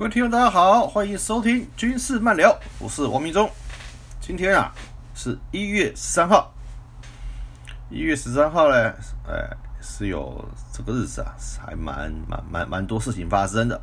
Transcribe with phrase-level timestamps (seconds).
[0.00, 3.50] 各位听众，大家好，欢迎收听军事漫聊，我是王明忠。
[4.18, 4.72] 今天啊
[5.14, 6.50] 是一月十三号，
[7.90, 8.94] 一月十三号呢，
[9.28, 10.42] 哎，是有
[10.72, 13.78] 这个日子啊，还蛮蛮蛮蛮多事情发生的。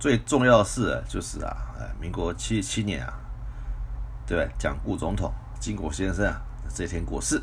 [0.00, 3.14] 最重要的是就是啊，哎，民国七七年啊，
[4.26, 4.50] 对？
[4.58, 6.42] 蒋顾总统、金国先生啊，
[6.74, 7.40] 这天过世。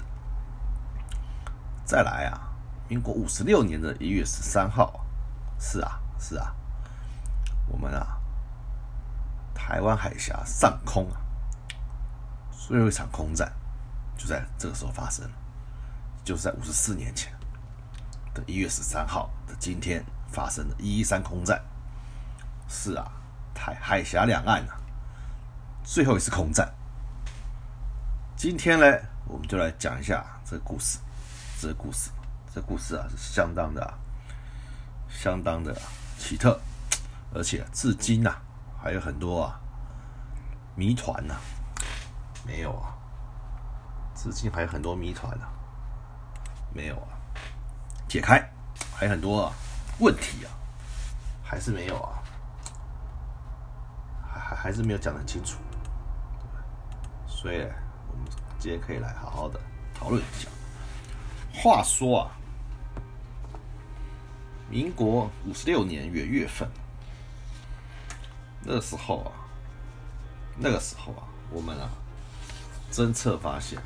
[1.85, 2.51] 再来啊，
[2.89, 5.05] 民国五十六年的一月十三号，
[5.57, 6.53] 是啊，是啊。
[7.71, 8.17] 我们啊，
[9.55, 11.21] 台湾海峡上空啊，
[12.51, 13.49] 最后一场空战
[14.17, 15.25] 就在这个时候发生，
[16.23, 17.31] 就是在五十四年前
[18.33, 21.61] 的一月十三号的今天发生的一一三空战。
[22.67, 23.09] 是啊，
[23.53, 24.77] 台海峡两岸啊，
[25.83, 26.69] 最后一次空战。
[28.35, 28.85] 今天呢，
[29.25, 30.99] 我们就来讲一下这个故事。
[31.59, 32.09] 这个故事，
[32.53, 33.93] 这故事啊，是相当的、
[35.07, 35.75] 相当的
[36.17, 36.59] 奇特。
[37.33, 38.35] 而且至今呐，
[38.81, 39.59] 还有很多啊
[40.75, 41.35] 谜团呐，
[42.45, 42.93] 没有啊，
[44.13, 45.45] 至今还有很多谜团呐，
[46.73, 47.07] 没有啊，
[48.07, 48.37] 解开
[48.93, 49.53] 还有很多啊
[49.99, 50.51] 问题啊，
[51.41, 52.21] 还是没有啊，
[54.27, 55.57] 还还还是没有讲得很清楚，
[57.27, 57.61] 所以
[58.09, 58.25] 我们
[58.59, 59.57] 今天可以来好好的
[59.93, 60.49] 讨论一下。
[61.53, 62.31] 话说啊，
[64.69, 66.69] 民国五十六年元月份。
[68.63, 69.31] 那时候啊，
[70.57, 71.89] 那个时候啊，我们啊，
[72.91, 73.81] 侦测发现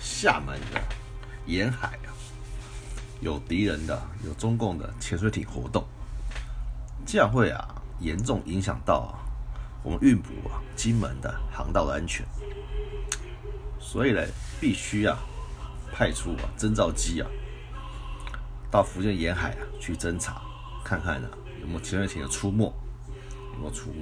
[0.00, 0.80] 厦门的
[1.46, 2.14] 沿海啊，
[3.20, 5.84] 有敌人的，有中共的潜水艇活动，
[7.04, 9.18] 这样会啊，严重影响到啊
[9.82, 12.24] 我们运补啊金门的航道的安全。
[13.80, 14.22] 所以呢，
[14.60, 15.18] 必须啊，
[15.92, 17.28] 派出啊侦察机啊，
[18.70, 20.40] 到福建沿海啊去侦查，
[20.84, 21.28] 看看呢
[21.60, 22.72] 有没有潜水艇的出没。
[23.60, 23.92] 我出？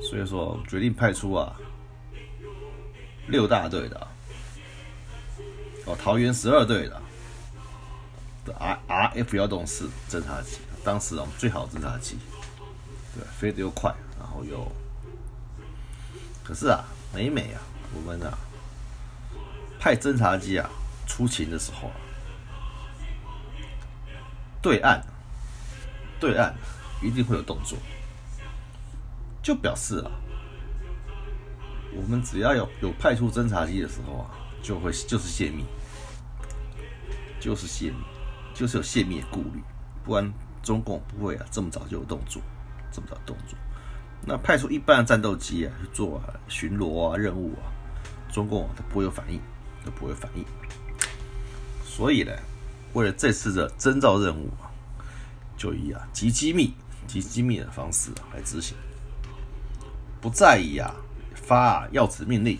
[0.00, 1.56] 所以说决定派出啊
[3.28, 4.06] 六大队的
[5.86, 7.02] 哦桃园十二队的
[8.44, 12.18] 的 R R F 幺洞四侦察机，当时啊最好的侦察机，
[13.14, 14.70] 对，飞得又快，然后又，
[16.44, 17.60] 可是啊每每啊
[17.94, 18.38] 我们啊
[19.80, 20.70] 派侦察机啊
[21.06, 21.90] 出勤的时候，
[24.62, 25.02] 对岸
[26.20, 26.54] 对岸。
[27.06, 27.78] 一定会有动作，
[29.42, 30.10] 就表示啊，
[31.94, 34.30] 我们只要有有派出侦察机的时候啊，
[34.60, 35.64] 就会就是泄密，
[37.38, 37.98] 就是泄密，
[38.52, 39.62] 就是有泄密的顾虑，
[40.04, 42.42] 不然中共不会啊这么早就有动作，
[42.90, 43.56] 这么早动作。
[44.26, 47.70] 那派出一般的战斗机啊去做巡逻啊任务啊，
[48.32, 49.40] 中共都不会有反应，
[49.84, 50.44] 都不会反应。
[51.84, 52.32] 所以呢，
[52.94, 54.66] 为了这次的征召任务啊，
[55.56, 56.74] 就以啊极机密。
[57.06, 58.76] 及机密的方式来执行，
[60.20, 60.94] 不在意啊
[61.34, 62.58] 发啊要旨命令、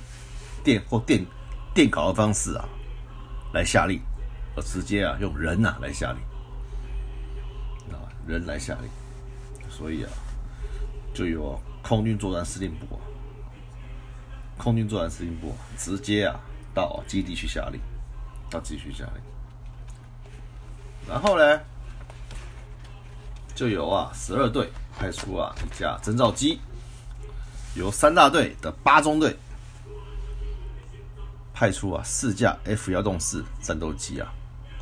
[0.62, 1.24] 电或电
[1.74, 2.68] 电稿的方式啊
[3.52, 4.00] 来下令，
[4.56, 6.20] 而直接啊用人呐来下令
[7.92, 8.90] 啊人来下令，
[9.70, 10.10] 所以啊
[11.12, 12.98] 就有空军作战司令部，
[14.58, 16.40] 空军作战司令部直接啊
[16.74, 17.80] 到基地去下令，
[18.50, 19.22] 到基地去下令，
[21.08, 21.60] 然后呢？
[23.56, 26.60] 就由啊十二队派出啊一架侦察机，
[27.74, 29.34] 由三大队的八中队
[31.54, 34.30] 派出啊四架 F 幺洞四战斗机啊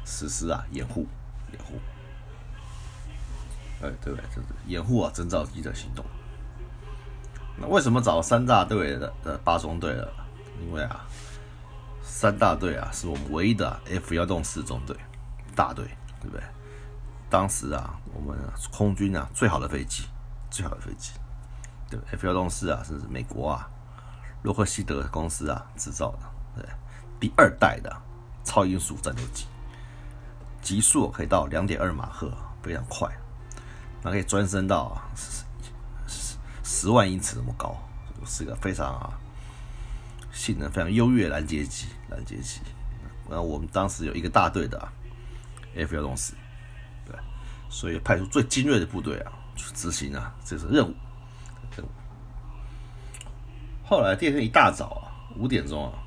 [0.05, 1.07] 实施啊掩护
[1.53, 1.75] 掩护，
[3.81, 4.27] 哎对不对？
[4.35, 6.05] 就是掩护啊侦察机的行动。
[7.57, 10.13] 那为什么找三大队的的八中队了？
[10.67, 11.07] 因为啊
[12.03, 14.97] 三大队啊是我们唯一的 F 幺洞四中队
[15.55, 15.85] 大队，
[16.21, 16.43] 对不对？
[17.35, 18.39] 当时啊，我们
[18.71, 20.05] 空军啊最好的飞机，
[20.53, 21.11] 最好的飞机，
[21.91, 23.69] 对，F 幺洞四啊是美国啊
[24.45, 26.71] 洛克希德公司啊制造的，对，
[27.19, 27.93] 第二代的
[28.45, 29.47] 超音速战斗机，
[30.63, 32.33] 极速可以到两点二马赫，
[32.63, 33.11] 非常快，
[34.01, 37.77] 那可以专升到十十万英尺那么高，
[38.25, 39.19] 是一个非常啊
[40.31, 42.61] 性能非常优越拦截机，拦截机。
[43.29, 44.89] 那我们当时有一个大队的
[45.75, 46.33] F 幺洞四。
[47.75, 50.95] 所以派出最精锐的部队啊，去执行啊，这次任务。
[53.85, 55.99] 后来第二天一大早啊，五点钟啊，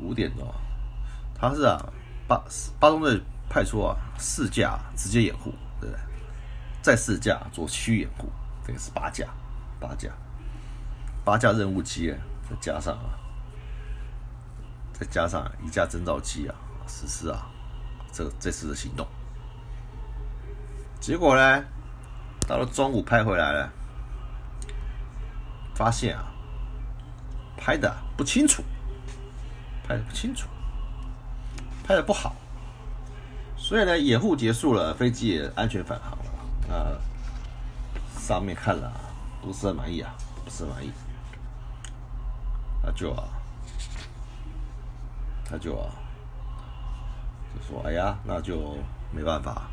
[0.00, 0.54] 五点钟啊，
[1.34, 1.92] 他是啊，
[2.26, 2.42] 八
[2.80, 3.20] 八中队
[3.50, 6.02] 派出啊四架直接掩护，对不对？
[6.80, 8.26] 再四架做区域掩护，
[8.66, 9.28] 这个是八架，
[9.78, 10.10] 八架，
[11.26, 12.10] 八架任务机，
[12.48, 13.20] 再加上啊，
[14.94, 16.56] 再加上一架征兆机啊，
[16.88, 17.46] 实施啊。
[18.12, 19.06] 这这次的行动，
[21.00, 21.64] 结果呢，
[22.46, 23.72] 到了中午拍回来了，
[25.74, 26.30] 发现啊，
[27.56, 28.62] 拍的不清楚，
[29.88, 30.46] 拍的不清楚，
[31.82, 32.36] 拍的不好。
[33.56, 36.74] 所以呢，掩护结束了，飞机也安全返航了。
[36.74, 37.00] 啊，
[38.18, 38.92] 上面看了
[39.40, 40.12] 不是很满意啊，
[40.44, 40.92] 不是很满意。
[42.82, 43.24] 那就啊，
[45.44, 45.88] 他就啊，
[47.54, 48.76] 就说：“哎呀，那就
[49.10, 49.68] 没办法，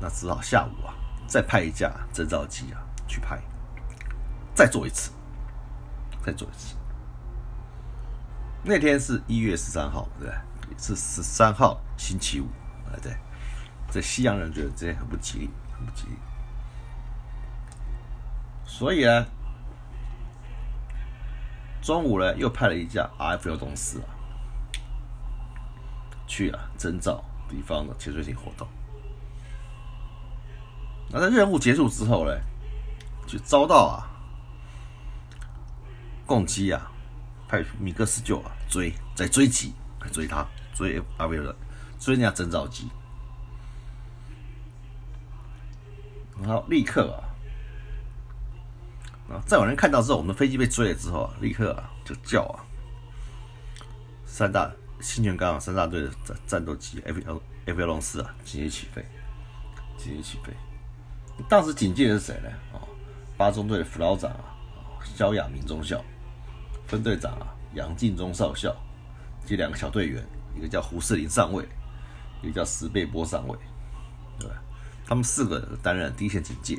[0.00, 0.94] 那只好下午啊，
[1.26, 3.40] 再派一架侦照机啊去拍，
[4.54, 5.10] 再做一次，
[6.24, 6.74] 再做一次。”
[8.66, 10.34] 那天是一月十三号，对不对？
[10.78, 12.46] 是十三号星期五
[12.86, 12.96] 啊。
[13.02, 13.14] 对，
[13.90, 16.16] 这西洋人觉得这很不吉利，很不吉利。
[18.64, 19.26] 所以呢，
[21.82, 24.08] 中午呢又派了一架 F 幺洞四啊，
[26.26, 28.66] 去啊征召敌方的潜水艇活动。
[31.10, 32.32] 那在任务结束之后呢，
[33.26, 34.06] 就遭到啊
[36.26, 36.90] 攻击啊，
[37.48, 39.72] 派米格十九啊追，在追击，
[40.12, 41.56] 追他，追 RF 的。
[41.96, 42.90] 追人家征兆机，
[46.38, 47.24] 然后立刻啊，
[49.32, 52.60] 啊，在有人看到之后，我们的飞机被追了之后啊，立刻啊就叫啊，
[54.26, 54.70] 三大
[55.04, 59.04] 新泉岗三大队的战战斗机 F L F L 四啊，紧急起飞，
[59.98, 60.50] 紧急起飞。
[61.46, 62.48] 当时警戒的是谁呢？
[62.72, 62.80] 哦，
[63.36, 64.56] 八中队的副老长啊，
[65.04, 66.02] 萧亚明中校，
[66.86, 68.74] 分队长啊杨敬忠少校
[69.44, 70.24] 及两个小队员，
[70.56, 71.68] 一个叫胡世林上尉。
[72.42, 73.56] 一个叫石贝波上尉，
[74.38, 74.56] 对吧？
[75.06, 76.78] 他们四个担任第一线警戒，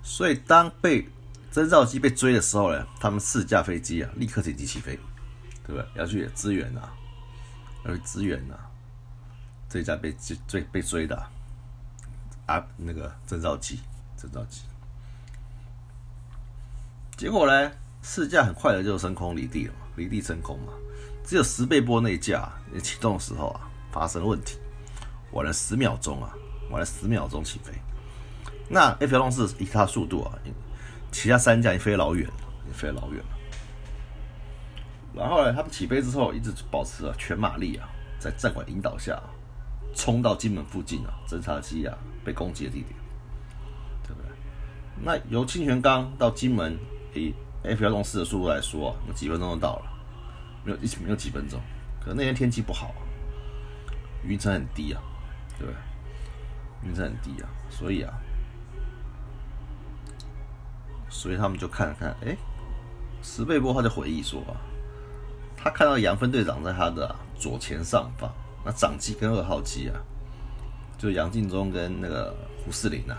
[0.00, 1.08] 所以当被
[1.52, 4.96] 侦察机被追的时候呢，他们四架飞机啊，立刻紧急起飞，
[5.66, 5.84] 对不对？
[5.96, 6.92] 要去支援啊，
[7.84, 8.54] 而支援呐。
[9.68, 10.14] 这一架被
[10.46, 11.16] 追被追的
[12.46, 13.80] 啊，那个侦察机，
[14.18, 14.62] 侦察机。
[17.16, 17.72] 结果呢，
[18.02, 20.72] 四架很快的就升空离地了嘛，离地升空嘛。
[21.24, 22.50] 只有十倍波那架
[22.82, 23.66] 启动的时候啊。
[23.92, 24.56] 发生了问题，
[25.32, 26.32] 晚了十秒钟啊，
[26.70, 27.72] 晚了十秒钟起飞。
[28.68, 30.38] 那 F 幺四以它速度啊，
[31.10, 32.34] 其他三架也飞老远了，
[32.68, 33.39] 也飞老远了。
[35.14, 39.20] 然后呢，他们起飞之后一直保持了全马力啊，在战管引导下，
[39.94, 42.94] 冲到金门附近啊，侦察机啊被攻击的地点，
[44.04, 44.30] 对不对？
[45.02, 46.78] 那由清泉岗到金门，
[47.14, 49.92] 以 F 幺四的速度来说，有几分钟就到了，
[50.64, 51.60] 没有一没有几分钟。
[52.02, 52.94] 可那天天气不好。
[54.22, 55.00] 云层很低啊，
[55.58, 56.88] 对不对？
[56.88, 58.12] 云层很低啊，所以啊，
[61.08, 62.36] 所以他们就看了看，哎，
[63.22, 64.42] 石贝波他就回忆说，
[65.62, 68.32] 他看到杨分队长在他的左前上方，
[68.64, 70.00] 那长机跟二号机啊，
[70.98, 73.18] 就杨敬忠跟那个胡世林啊，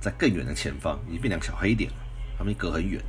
[0.00, 1.96] 在更远的前方，已经变两个小黑点了，
[2.36, 3.00] 他们隔很远。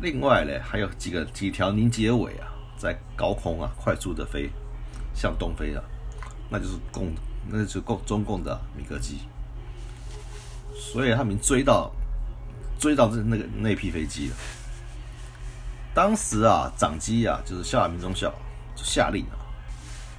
[0.00, 2.48] 另外呢，还有几个几条凝结尾啊，
[2.78, 4.50] 在高空啊快速的飞。
[5.14, 5.84] 向东飞了，
[6.48, 7.12] 那就是共，
[7.46, 9.18] 那就是共中共的米格机，
[10.74, 11.92] 所以他们追到，
[12.78, 14.36] 追到这那个那批飞机了。
[15.94, 18.32] 当时啊，长机啊，就是下民中校
[18.74, 19.36] 就下令啊，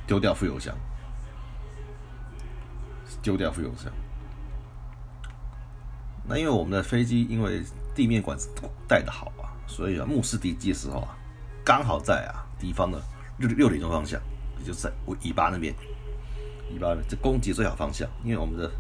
[0.06, 0.76] 丢掉副油箱，
[3.22, 3.92] 丢掉副油箱。
[6.26, 7.64] 那因为我们的飞机因为
[7.94, 8.38] 地面管
[8.88, 11.18] 带的好啊，所以啊，目视敌机的时候啊，
[11.66, 13.02] 刚好在啊敌方的
[13.38, 14.20] 六六点钟方向。
[14.60, 15.74] 也就是在尾巴那边，
[16.72, 18.72] 尾巴这攻击最好方向，因为我们的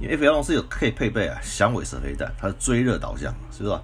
[0.00, 3.80] 因为 F 幺龙是有可以配备啊响尾蛇飞弹，它是追热导向，是吧？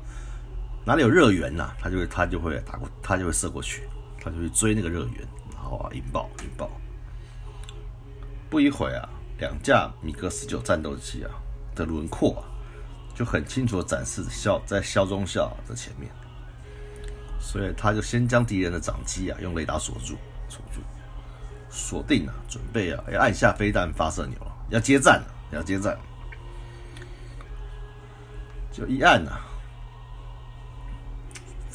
[0.86, 3.82] 哪里有热源呐，它就会它就会打过，它就会射过去，
[4.22, 6.70] 它就会追那个热源，然后啊引爆引爆。
[8.48, 11.30] 不一会啊，两架米格十九战斗机啊
[11.74, 12.46] 的轮廓啊
[13.16, 16.08] 就很清楚的展示肖在肖中校的前面，
[17.40, 20.16] 所以他就先将敌人的掌机啊用雷达锁住
[20.48, 20.80] 锁住。
[21.68, 24.38] 锁定了，准备啊，要按下飞弹发射钮，
[24.70, 25.98] 要接战了，要接战。
[28.72, 29.32] 就一按呐，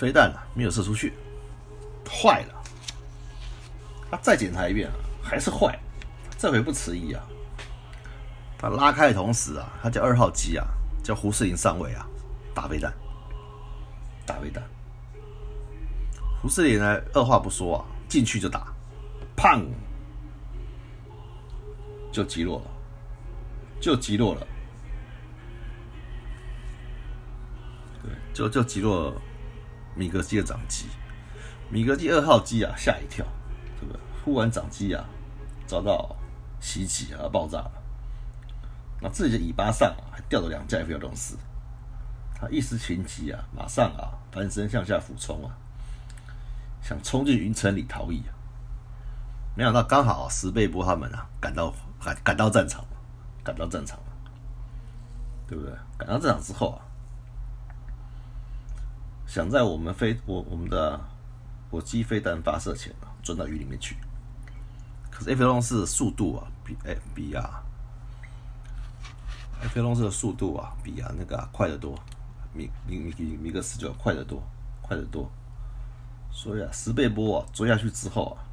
[0.02, 1.14] 飞弹啊没有射出去，
[2.10, 2.64] 坏了。
[4.10, 5.80] 他再检查一遍啊，还是坏。
[6.40, 7.24] 这回不迟疑啊，
[8.58, 10.66] 他拉开的同时啊，他叫二号机啊，
[11.04, 12.08] 叫胡世林上尉啊，
[12.52, 12.92] 打飞弹，
[14.26, 14.64] 打飞弹。
[16.42, 18.74] 胡世林呢，二话不说啊，进去就打，
[19.38, 19.68] 砰！
[22.12, 22.72] 就击落了，
[23.80, 24.48] 就击落了，
[28.02, 29.14] 对，就就击落
[29.96, 30.88] 米格机的掌机，
[31.70, 33.26] 米格机二号机啊吓一跳，
[33.80, 34.02] 对不对？
[34.24, 35.04] 忽然掌机啊
[35.66, 36.16] 遭到
[36.60, 37.72] 袭击啊爆炸了，
[39.02, 41.38] 那自己的尾巴上啊还吊着两架 F 幺六四，
[42.36, 45.52] 他一时情急啊，马上啊翻身向下俯冲啊，
[46.82, 48.34] 想冲进云层里逃逸啊。
[49.56, 52.86] 没想到刚好石贝波他们啊赶到赶赶到战场，
[53.44, 54.00] 赶到战场，
[55.48, 55.74] 对不对？
[55.98, 56.80] 赶到战场之后啊，
[59.32, 61.00] 想在我们飞我我们的
[61.70, 63.96] 火机飞弹发射前啊钻到雨里面去，
[65.10, 67.64] 可是 F 幺四速度啊比哎比啊
[69.62, 71.98] F 龙四的速度啊比啊那个快得多，
[72.54, 74.44] 米米米米米格十九快得多，
[74.82, 75.32] 快得多，
[76.30, 78.44] 所以啊十倍波啊追下去之后啊。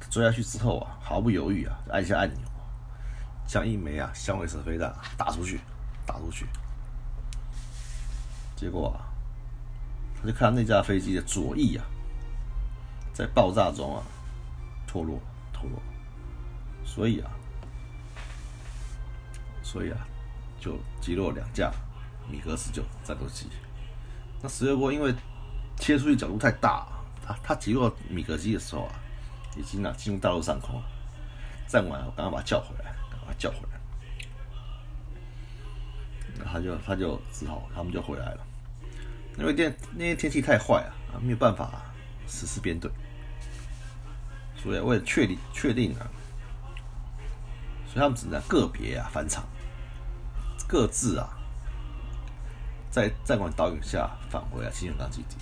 [0.00, 2.40] 他追下去之后啊，毫不犹豫啊，按下按钮，
[3.46, 5.60] 将一枚啊响尾蛇飞弹打出去，
[6.06, 6.46] 打出去。
[8.58, 9.06] 结果啊，
[10.20, 11.84] 他就看到那架飞机的左翼啊，
[13.12, 14.02] 在爆炸中啊
[14.84, 15.20] 脱落，
[15.52, 15.80] 脱落。
[16.84, 17.30] 所以啊，
[19.62, 19.98] 所以啊，
[20.58, 21.70] 就击落两架
[22.28, 23.46] 米格十九战斗机。
[24.42, 25.14] 那石油波因为
[25.76, 26.84] 切出去角度太大，
[27.24, 28.92] 他他击落米格机的时候啊。
[29.56, 30.84] 已经啊进入大陆上空了，
[31.66, 33.80] 站完我刚刚把他叫回来，把他叫回来，
[36.38, 38.46] 那他就他就只好他们就回来了，
[39.38, 41.70] 因为天那天天气太坏啊，啊没有办法
[42.26, 42.90] 实施编队，
[44.56, 46.10] 所以为了确定确定啊，
[47.86, 49.44] 所以他们只能个别啊返场，
[50.66, 51.28] 各自啊
[52.90, 55.36] 在战管导引下返回啊新永港基地。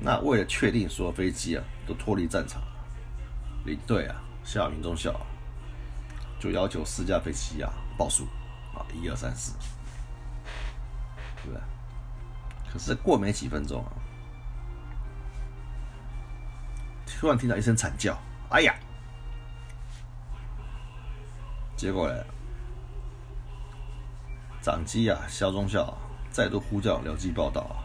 [0.00, 2.62] 那为了确定所有飞机啊都脱离战场。
[3.64, 5.20] 领队啊，下云中校
[6.40, 8.24] 就要求四架飞机啊报数
[8.74, 9.52] 啊，一二三四，
[11.44, 11.60] 对不对？
[12.72, 13.92] 可是过没几分钟啊，
[17.06, 18.74] 突然听到一声惨叫，哎呀！
[21.76, 22.24] 结果呢，
[24.62, 25.96] 长机啊，肖中校
[26.30, 27.76] 再度呼叫僚机报道，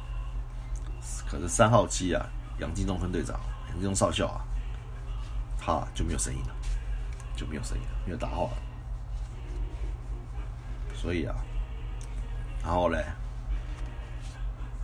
[1.30, 2.26] 可是三号机啊，
[2.60, 3.38] 杨金忠分队长
[3.70, 4.42] 杨金忠少校啊。
[5.60, 6.56] 他就没有声音了，
[7.36, 8.58] 就没有声音了，没有打号了。
[10.94, 11.36] 所以啊，
[12.64, 13.04] 然后嘞，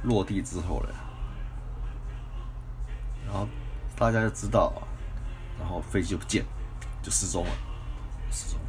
[0.03, 0.89] 落地之后嘞，
[3.25, 3.47] 然后
[3.95, 4.73] 大家就知道，
[5.59, 6.45] 然后飞机就不见，
[7.01, 7.51] 就失踪了，
[8.31, 8.65] 失踪了。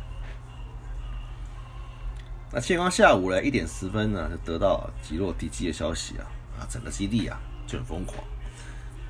[2.53, 6.27] 那天光下午嘞一点十分呢，就得到击落地基的消息啊，
[6.59, 8.19] 啊，整个基地啊就很疯狂，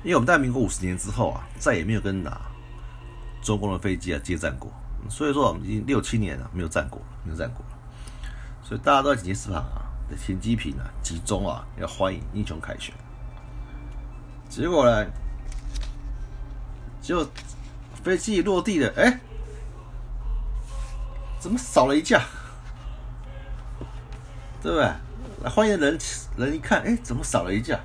[0.03, 2.41] 因为我们在民国五十年之后啊，再也没有跟哪。
[3.43, 4.71] 中共的飞机啊，接战过，
[5.07, 7.63] 所以说我们已经六七年了，没有战过，没有战过，
[8.63, 12.93] 所以大家都在紧急时旁啊，的停机坪啊，集中啊，要欢迎英雄凯旋。
[14.49, 15.05] 结果呢，
[17.01, 17.27] 就
[18.03, 19.19] 飞机落地了，哎，
[21.39, 22.23] 怎么少了一架？
[24.61, 25.49] 对不对？
[25.49, 25.97] 欢迎人
[26.37, 27.79] 人一看，哎，怎么少了一架？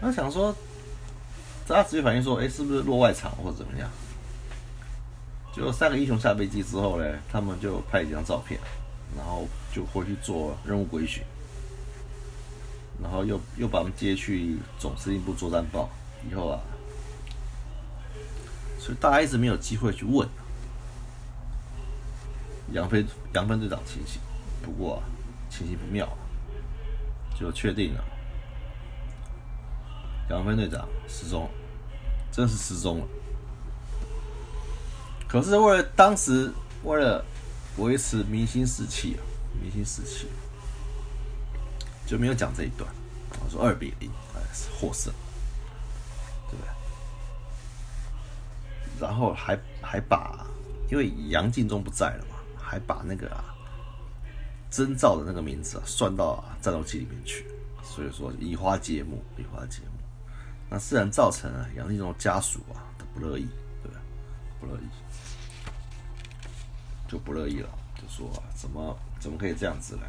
[0.00, 0.54] 他想说。
[1.64, 3.88] 他直接反映说：“哎，是不是落外场或者怎么样？”
[5.54, 8.60] 就三个英雄下飞机之后呢，他们就拍几张照片，
[9.72, 11.22] 就回去做任务规训，
[13.02, 15.88] 然后又又把他们接去总司令部作战报。
[16.30, 16.60] 以后啊，
[18.78, 20.28] 所以大家一直没有机会去问
[22.72, 24.20] 杨飞杨分队长情形。
[24.62, 25.02] 不过啊，
[25.50, 26.08] 情形不妙，
[27.36, 28.04] 就确定了。
[30.30, 31.50] 杨飞队长失踪，
[32.30, 33.06] 真是失踪了。
[35.26, 36.52] 可是为了当时
[36.84, 37.24] 为了
[37.78, 39.20] 维持民心士气啊，
[39.60, 40.28] 明星时期，
[42.06, 42.88] 就没有讲这一段。
[43.44, 44.40] 我说二比零，哎，
[44.78, 45.12] 获胜，
[46.50, 46.68] 对不对？
[49.00, 50.46] 然后还还把，
[50.90, 53.44] 因为杨敬忠不在了嘛，还把那个啊
[54.70, 57.46] 征召的那个名字啊算到战斗机里面去，
[57.82, 59.92] 所以说移花接木，移花接木。
[60.70, 63.46] 那自然造成了杨敬忠家属啊的不乐意，
[63.82, 64.00] 对吧？
[64.60, 64.88] 不乐意，
[67.08, 67.68] 就不乐意了，
[68.02, 70.02] 就说怎么怎么可以这样子呢？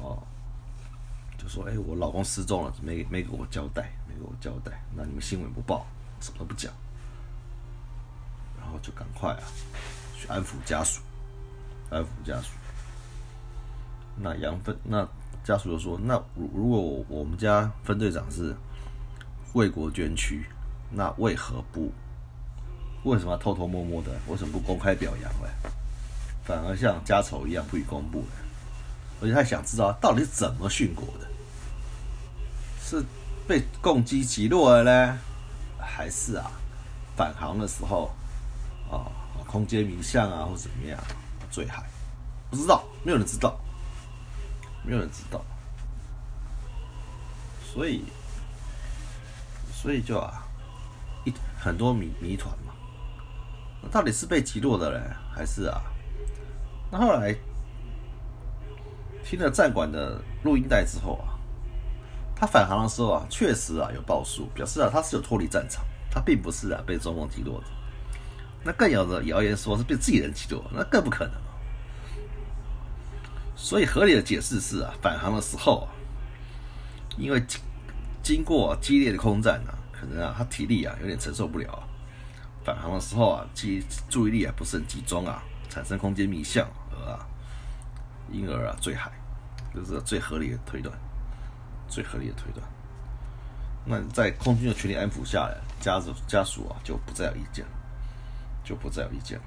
[0.00, 0.22] 哦，
[1.36, 5.86] 就说哎，我老公失踪了，没没给我交代，没给我交代，那你们新闻不报，
[6.20, 6.72] 什么都不讲，
[8.58, 9.42] 然后就赶快啊
[10.16, 11.02] 去安抚家属，
[11.90, 12.54] 安抚家属。
[14.16, 15.06] 那杨分那。
[15.42, 16.78] 家属就说：“那如如果
[17.08, 18.54] 我们家分队长是
[19.54, 20.44] 为国捐躯，
[20.90, 21.90] 那为何不？
[23.04, 24.12] 为什么偷偷摸摸的？
[24.28, 25.48] 为什么不公开表扬呢？
[26.44, 28.32] 反而像家丑一样不予公布呢？
[29.22, 31.28] 而且他想知道到底怎么殉国的？
[32.82, 33.04] 是
[33.46, 35.18] 被共击击落了呢，
[35.78, 36.50] 还是啊
[37.16, 38.10] 返航的时候
[38.90, 39.06] 啊，
[39.46, 40.98] 空间迷向啊，或怎么样
[41.50, 41.84] 坠海？
[42.50, 43.60] 不知道，没有人知道，
[44.82, 45.44] 没有人知道。
[47.72, 48.04] 所以，
[49.72, 50.42] 所以就啊，
[51.24, 52.72] 一很多谜谜团嘛。
[53.82, 55.00] 那到底是被击落的嘞，
[55.32, 55.80] 还是啊？
[56.90, 57.34] 那后来
[59.24, 61.38] 听了战管的录音带之后啊，
[62.34, 67.66] 他返航的时候啊，确实啊有报数，表示啊他是有脱离战场，他并不是啊被中共击落的。
[68.64, 71.34] 那更有的谣言说是被自己人击落，那更不可能
[73.54, 75.88] 所以合理的解释是啊，返航的时候啊，
[77.16, 77.60] 因为经
[78.22, 81.84] 经过激烈的空战啊，可能啊他体力啊有点承受不了啊，
[82.64, 86.66] 返航的时候啊，记注意力啊不是很集中啊，产生空间迷向，
[88.30, 89.10] 因而啊坠海，
[89.74, 90.96] 这是最合理的推断，
[91.88, 92.66] 最合理的推断。
[93.84, 97.70] 那在空军的全力安抚下，家属家属啊就不再有意见了。
[98.62, 99.44] 就不再有意见了。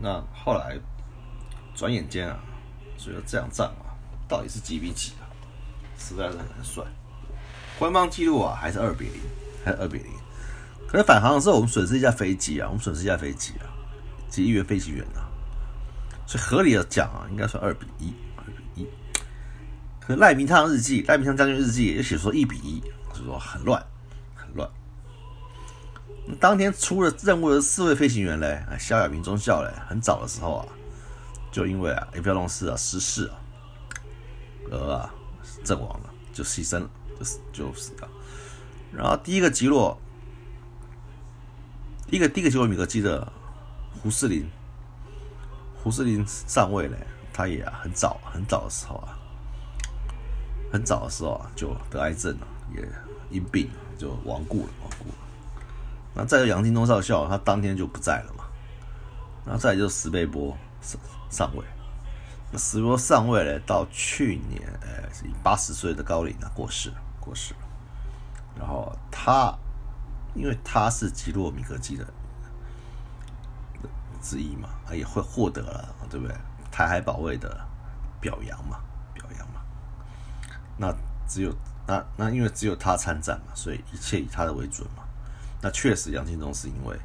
[0.00, 0.76] 那后来，
[1.74, 2.40] 转眼间啊，
[2.96, 3.92] 所以说这场仗啊，
[4.26, 5.28] 到底是几比几啊？
[5.98, 6.84] 实在是很难算。
[7.78, 9.20] 官方记录啊，还是二比零，
[9.64, 10.10] 还是二比零。
[10.88, 13.68] 可是返航的时候，我们损失一架飞机啊，我们损失一架飞机啊，
[14.28, 15.28] 及一员飞行员啊。
[16.26, 18.88] 所以合理的讲啊，应该算二比一，二比一。
[20.00, 22.80] 可赖明汤日记，赖明汤将军日记也写说一比一，
[23.12, 23.84] 就说很乱，
[24.34, 24.68] 很乱。
[26.40, 30.66] 当天出了任务的四位飞行员嘞，萧亚明中校嘞，很早的时候啊，
[31.52, 33.36] 就因为啊 A 标龙四啊失事啊，
[34.70, 35.14] 而啊
[35.62, 38.08] 阵亡了，就牺牲了，就死就死了。
[38.90, 40.00] 然后第一个击落，
[42.06, 43.30] 第一个第一个击落米格机的
[44.02, 44.48] 胡适林，
[45.84, 46.96] 胡适林上位嘞，
[47.30, 49.18] 他也很早很早的时候啊，
[50.72, 52.88] 很早的时候啊就得癌症了，也
[53.28, 53.68] 因病
[53.98, 55.14] 就亡故了，亡故了。
[56.14, 58.44] 那再有杨金东少校，他当天就不在了嘛。
[59.44, 61.62] 然后再就是石贝波上上位，
[62.50, 67.60] 那石贝波上位呢，到去年，哎，以八十岁的高龄啊过世，过世了。
[68.58, 69.54] 然后他，
[70.34, 72.06] 因为他是吉洛米格基的
[74.24, 76.34] 之一嘛，他也会获得了，对不对？
[76.72, 77.60] 台海保卫的
[78.20, 78.80] 表扬嘛，
[79.12, 79.60] 表扬嘛。
[80.76, 80.92] 那
[81.28, 81.54] 只有
[81.86, 85.04] 那那因为只有他参战嘛，所以一切以他的为准嘛。
[85.60, 86.98] 那确实，杨金忠是因为，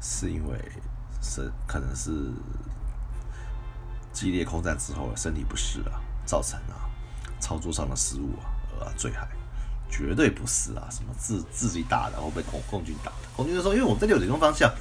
[0.00, 0.58] 是因为
[1.20, 2.32] 是可能是
[4.12, 6.88] 激烈空战之后身体不适啊，造成啊
[7.40, 8.46] 操作上的失误啊
[8.80, 9.28] 而坠海，
[9.90, 13.28] 绝对不是啊什么自自己打的，然后被空空军打的。
[13.36, 14.72] 空军就说，因为我们在六点钟方向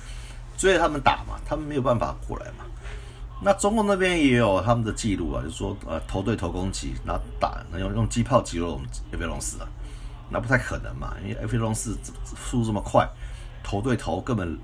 [0.60, 2.66] 追着他们打嘛，他们没有办法过来嘛。
[3.42, 9.68] 那中共那边也有他们的记录啊，就说呃头对头攻击，然后打能用用机炮击落我们叶飞龙死了。
[10.30, 13.10] 那不太可能嘛，因为 F 龙四速度这么快，
[13.64, 14.60] 头对头根本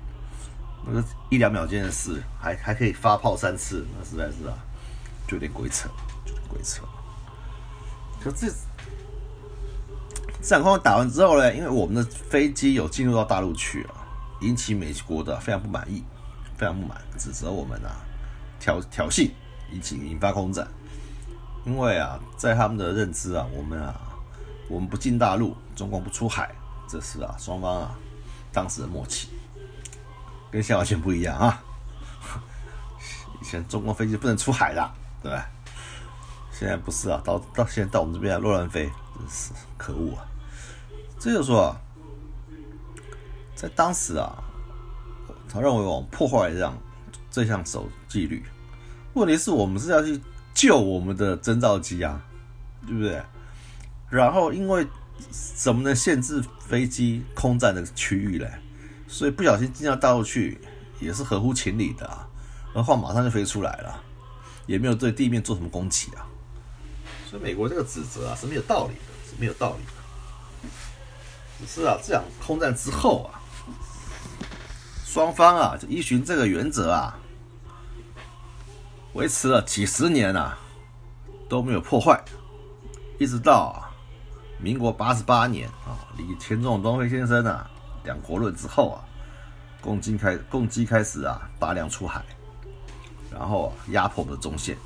[0.86, 4.54] 那个一两秒间的事，还还可以发炮三次，那实在是啊，
[5.26, 5.88] 就有点鬼扯，
[6.26, 6.82] 就有点鬼扯。
[8.22, 8.52] 可这
[10.42, 13.95] 战况打完之后呢，因为我们的飞机有进入到大陆去啊，
[14.40, 16.02] 引起美国的非常不满意，
[16.56, 17.96] 非常不满，指责我们啊
[18.60, 19.30] 挑挑衅，
[19.72, 20.66] 引起引发空战。
[21.64, 24.00] 因为啊，在他们的认知啊，我们啊。
[24.68, 26.52] 我们不进大陆，中共不出海，
[26.88, 27.94] 这是啊，双方啊
[28.52, 29.28] 当时的默契，
[30.50, 31.62] 跟现在完全不一样啊。
[33.40, 34.90] 以前中国飞机不能出海的，
[35.22, 35.48] 对吧？
[36.50, 40.26] 现在不是啊，到到现在到我们这边啊，乱乱飞，真是可恶啊！
[41.20, 41.80] 这就说啊，
[43.56, 44.36] 在当时啊，
[45.48, 46.78] 他认为我们破坏了这样
[47.30, 48.44] 这项守纪律，
[49.14, 50.20] 问题是我们是要去
[50.54, 52.22] 救我们的侦察机啊，
[52.86, 53.20] 对不对？
[54.10, 54.86] 然后因为
[55.56, 58.48] 怎么能限制飞机空战的区域嘞？
[59.08, 60.60] 所以不小心进到大陆去
[61.00, 62.28] 也是合乎情理的啊。
[62.74, 64.04] 然后马上就飞出来了，
[64.66, 66.28] 也没有对地面做什么攻击啊。
[67.28, 69.92] 所以美国这个指责啊是没有道理的，是没有道理的。
[71.58, 73.40] 只是啊，这样空战之后啊，
[75.16, 77.18] 双方啊就依循这个原则啊，
[79.14, 80.58] 维持了几十年啊
[81.48, 82.22] 都没有破坏，
[83.18, 83.82] 一直到。
[84.58, 87.66] 民国八十八年啊，李钱仲东飞先生啊，
[88.04, 89.00] 两国论之后啊，
[89.80, 92.22] 共进开共机开始啊大量出海，
[93.32, 94.76] 然后压迫我们的中线，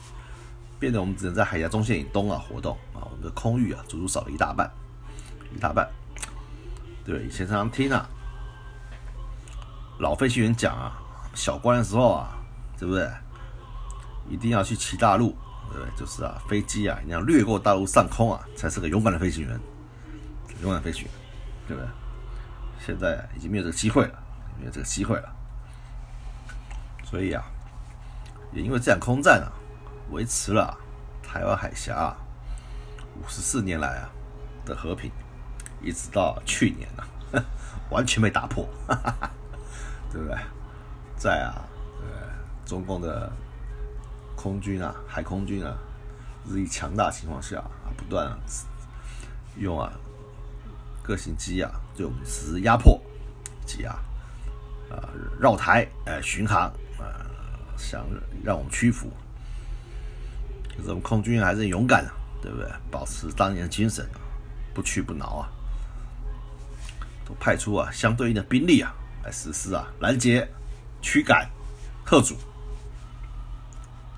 [0.78, 4.70] 变得我们只能在海峡中线以东啊活动啊，我们的空域啊足足少了一大半，
[5.56, 5.88] 一大半。
[7.04, 8.08] 对，以前常常听啊，
[10.00, 10.98] 老飞行员讲啊，
[11.34, 12.30] 小关的时候啊，
[12.78, 13.08] 对不对？
[14.30, 15.36] 一定要去骑大陆。
[15.72, 19.60] 对不对，就是啊，飞机啊，你要掠过大陆上空啊，才是个勇敢的飞行员，
[20.62, 21.10] 勇敢飞行员，
[21.68, 21.88] 对不对？
[22.84, 24.18] 现在已经没有这个机会了，
[24.58, 25.32] 没有这个机会了。
[27.04, 27.44] 所以啊，
[28.52, 29.52] 也因为这场空战啊，
[30.10, 30.76] 维持了
[31.22, 32.16] 台湾海峡
[33.20, 34.10] 五十四年来啊
[34.64, 35.12] 的和平，
[35.80, 37.06] 一直到去年啊，
[37.90, 39.30] 完全没打破，哈哈哈
[40.12, 40.36] 对不对？
[41.16, 41.64] 在啊，
[42.02, 42.28] 呃，
[42.64, 43.30] 中共的
[44.36, 45.76] 空军啊、海空军啊
[46.48, 48.36] 日益强大情况下啊，不断
[49.56, 49.92] 用啊
[51.02, 53.00] 各型机啊，对我们实施压迫
[53.66, 53.98] 及啊
[54.90, 57.26] 啊绕台哎巡航啊。
[57.76, 58.04] 想
[58.44, 59.10] 让我们屈服，
[60.76, 62.70] 可是我们空军还是勇敢啊，对不对？
[62.90, 64.06] 保持当年的精神，
[64.74, 65.48] 不屈不挠啊！
[67.24, 68.92] 都派出啊相对应的兵力啊
[69.24, 70.48] 来实施啊拦截、
[71.02, 71.48] 驱赶、
[72.04, 72.36] 贺阻。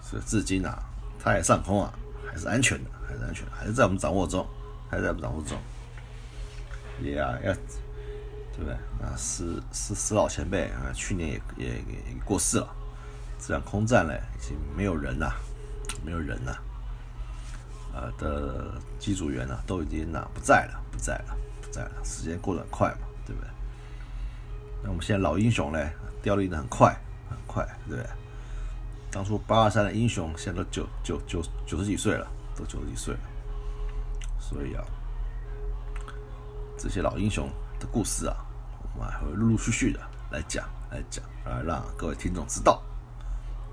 [0.02, 0.82] 所以至今啊，
[1.18, 1.92] 太上空啊
[2.30, 4.46] 还是安全的，还是安全的，还是在我们掌握中，
[4.90, 5.56] 还在我们掌握中。
[7.00, 8.74] 也啊要，对不对？
[9.02, 12.68] 啊，死死死老前辈啊，去年也也也过世了。
[13.40, 15.34] 这样空战嘞，已经没有人了，
[16.04, 16.62] 没有人了，
[17.92, 21.90] 呃的机组员呢，都已经呐不在了，不在了，不在了。
[22.04, 23.50] 时间过得很快嘛，对不对？
[24.83, 25.90] 那我们现在老英雄嘞，
[26.23, 26.95] 凋零的很快，
[27.31, 28.11] 很快，对不对？
[29.11, 33.21] 当初八二三的英雄，现在都九九九九十几岁了，都九十几岁了。
[34.40, 34.85] 所以啊，
[36.79, 38.37] 这些老英雄的故事啊，
[38.95, 42.83] 我们还会陆陆续续的来讲，来讲，来让各位听众知道。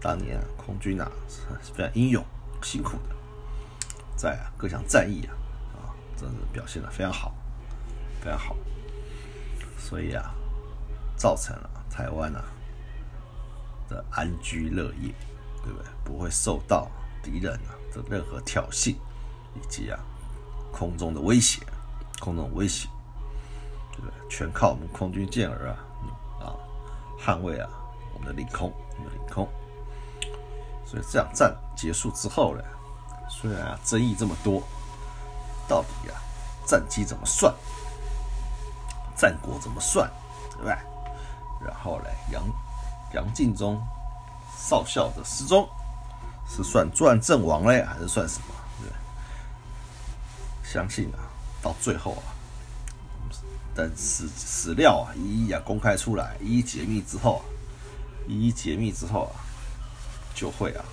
[0.02, 2.24] 当年空军啊是非常英勇、
[2.62, 3.16] 辛苦的，
[4.16, 5.36] 在啊各项战役啊
[5.76, 7.34] 啊，真是表现的非常好，
[8.22, 8.56] 非常好。
[9.78, 10.34] 所以啊，
[11.20, 12.42] 造成了台湾啊
[13.90, 15.14] 的安居乐业，
[15.62, 15.86] 对不对？
[16.06, 16.90] 不会受到
[17.22, 17.60] 敌人
[17.94, 18.96] 的任何挑衅，
[19.54, 20.00] 以及啊
[20.72, 21.62] 空中的威胁，
[22.22, 22.88] 空中的威胁，
[23.92, 24.30] 对不对？
[24.30, 25.76] 全靠我们空军健儿啊
[26.40, 26.56] 啊
[27.20, 27.70] 捍卫啊
[28.14, 29.46] 我们的领空，我们的领空。
[30.86, 32.64] 所以这场战结束之后呢，
[33.30, 34.64] 虽然啊争议这么多，
[35.68, 36.16] 到底啊
[36.66, 37.54] 战机怎么算，
[39.16, 40.10] 战果怎么算，
[40.52, 40.76] 对不对？
[41.66, 42.44] 然后呢，杨
[43.14, 43.82] 杨敬忠
[44.58, 45.68] 少校的失踪
[46.48, 48.56] 是算转阵亡嘞，还是算什么？
[50.64, 51.20] 相信啊，
[51.62, 52.30] 到最后啊，
[53.76, 57.44] 等史史料啊一一啊公开出来，一一解密之后啊，
[58.28, 59.46] 一一解密之后啊。
[60.36, 60.86] 就会啊，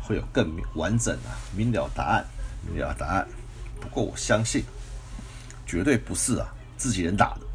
[0.00, 2.24] 会有更完整啊、明了答案，
[2.64, 3.26] 明了答案。
[3.80, 4.64] 不过我相信，
[5.66, 7.46] 绝对不是啊自己人打的，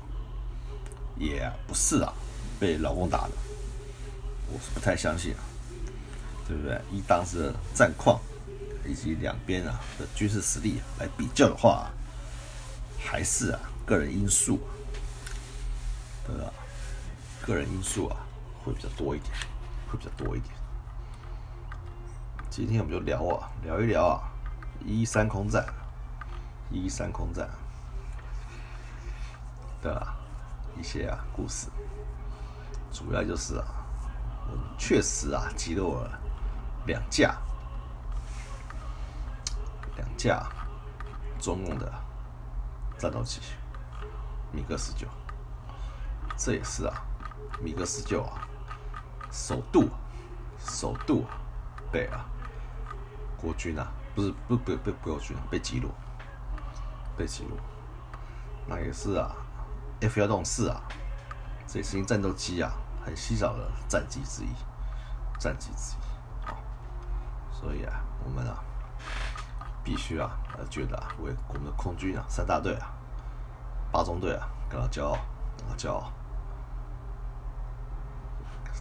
[1.17, 2.13] 也不是啊
[2.59, 3.31] 被老公打的。
[4.51, 5.41] 我是不太相信啊，
[6.47, 6.79] 对不对？
[6.91, 8.19] 以当时的战况
[8.85, 11.89] 以及两边啊的军事实力来比较的话，
[12.99, 14.59] 还是啊个人因素，
[16.27, 16.53] 对吧？
[17.41, 18.17] 个人因素啊
[18.63, 19.33] 会比较多一点。
[19.89, 20.51] 会比较多一点。
[22.49, 24.21] 今天我们就聊啊，聊一聊啊，
[24.83, 25.63] 一三空战，
[26.71, 27.47] 一三空战
[29.83, 30.15] 对吧
[30.77, 31.67] 一些啊故事。
[32.91, 33.65] 主要就是啊，
[34.47, 36.19] 我确实啊击落了
[36.85, 37.35] 两架，
[39.95, 40.47] 两架
[41.39, 41.91] 中共的
[42.97, 43.41] 战斗机，
[44.51, 45.07] 米格十九。
[46.37, 47.01] 这也是啊，
[47.61, 48.47] 米格十九啊。
[49.31, 49.89] 首度，
[50.59, 51.25] 首度
[51.91, 52.25] 被啊
[53.35, 55.89] 国军啊，不是不不被国军被击落，
[57.17, 57.57] 被击落，
[58.67, 59.35] 那也是啊
[60.03, 60.81] ，F 幺洞四啊，
[61.65, 62.71] 这也是战斗机啊，
[63.05, 64.49] 很稀少的战机之一，
[65.39, 66.55] 战机之一啊，
[67.51, 68.61] 所以啊，我们啊，
[69.83, 72.91] 必须啊，呃，觉得啊，为我们的空军啊，三大队啊，
[73.91, 75.13] 八中队啊，感到骄傲，
[75.57, 76.11] 感到骄傲。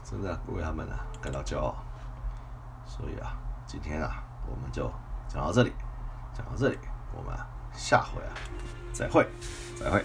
[0.05, 1.75] 真的为他们呢感到骄傲，
[2.85, 3.35] 所以啊，
[3.67, 4.91] 今天啊，我们就
[5.27, 5.73] 讲到这里，
[6.35, 6.79] 讲到这里，
[7.15, 7.35] 我们
[7.73, 8.35] 下回啊
[8.93, 9.27] 再会，
[9.81, 10.05] 再会。